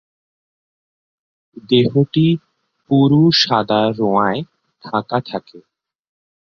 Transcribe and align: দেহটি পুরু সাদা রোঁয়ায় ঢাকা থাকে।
দেহটি 1.69 2.27
পুরু 2.85 3.21
সাদা 3.41 3.81
রোঁয়ায় 3.97 4.41
ঢাকা 4.83 5.17
থাকে। 5.21 5.59